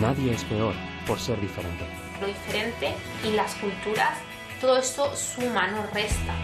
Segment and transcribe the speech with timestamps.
[0.00, 0.72] Nadie es peor
[1.06, 1.84] por ser diferente.
[2.22, 4.16] Lo diferente y las culturas,
[4.58, 6.34] todo esto suma, no resta.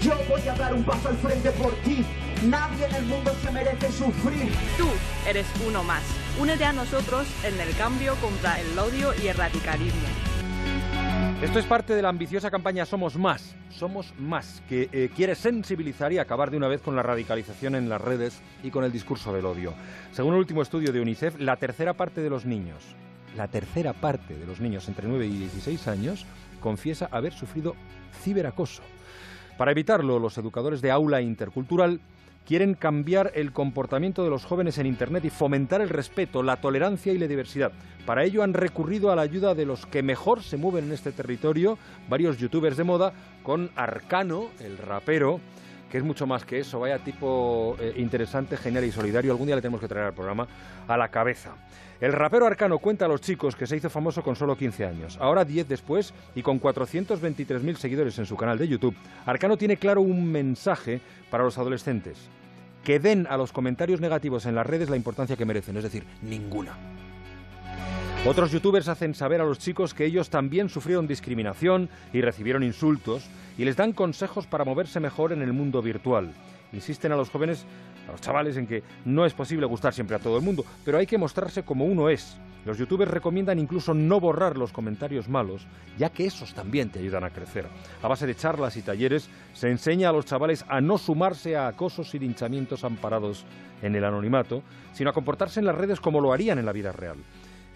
[0.00, 2.04] Yo voy a dar un paso al frente por ti.
[2.42, 4.52] Nadie en el mundo se merece sufrir.
[4.76, 4.88] Tú
[5.28, 6.02] eres uno más.
[6.40, 10.08] Únete a nosotros en el cambio contra el odio y el radicalismo.
[11.42, 16.12] Esto es parte de la ambiciosa campaña Somos Más, Somos Más, que eh, quiere sensibilizar
[16.12, 19.32] y acabar de una vez con la radicalización en las redes y con el discurso
[19.32, 19.74] del odio.
[20.12, 22.82] Según el último estudio de UNICEF, la tercera parte de los niños,
[23.36, 26.24] la tercera parte de los niños entre 9 y 16 años,
[26.60, 27.74] confiesa haber sufrido
[28.22, 28.82] ciberacoso.
[29.58, 32.00] Para evitarlo, los educadores de aula intercultural
[32.46, 37.12] quieren cambiar el comportamiento de los jóvenes en Internet y fomentar el respeto, la tolerancia
[37.12, 37.72] y la diversidad.
[38.06, 41.12] Para ello han recurrido a la ayuda de los que mejor se mueven en este
[41.12, 45.40] territorio, varios youtubers de moda, con Arcano, el rapero,
[45.94, 49.30] que es mucho más que eso, vaya tipo eh, interesante, genial y solidario.
[49.30, 50.48] Algún día le tenemos que traer al programa
[50.88, 51.54] a la cabeza.
[52.00, 55.16] El rapero Arcano cuenta a los chicos que se hizo famoso con solo 15 años.
[55.20, 60.00] Ahora, 10 después, y con 423.000 seguidores en su canal de YouTube, Arcano tiene claro
[60.00, 62.18] un mensaje para los adolescentes.
[62.82, 66.02] Que den a los comentarios negativos en las redes la importancia que merecen, es decir,
[66.22, 66.76] ninguna.
[68.26, 73.28] Otros youtubers hacen saber a los chicos que ellos también sufrieron discriminación y recibieron insultos
[73.56, 76.32] y les dan consejos para moverse mejor en el mundo virtual.
[76.72, 77.64] Insisten a los jóvenes,
[78.08, 80.98] a los chavales, en que no es posible gustar siempre a todo el mundo, pero
[80.98, 82.36] hay que mostrarse como uno es.
[82.64, 85.66] Los youtubers recomiendan incluso no borrar los comentarios malos,
[85.98, 87.66] ya que esos también te ayudan a crecer.
[88.02, 91.68] A base de charlas y talleres se enseña a los chavales a no sumarse a
[91.68, 93.44] acosos y linchamientos amparados
[93.82, 94.62] en el anonimato,
[94.94, 97.18] sino a comportarse en las redes como lo harían en la vida real.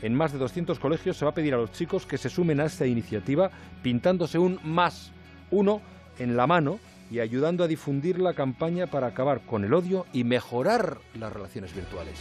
[0.00, 2.60] En más de 200 colegios se va a pedir a los chicos que se sumen
[2.60, 3.50] a esta iniciativa
[3.82, 5.12] pintándose un más
[5.50, 5.80] uno
[6.18, 6.78] en la mano
[7.10, 11.74] y ayudando a difundir la campaña para acabar con el odio y mejorar las relaciones
[11.74, 12.18] virtuales.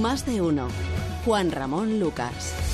[0.00, 0.68] Más de uno.
[1.24, 2.71] Juan Ramón Lucas.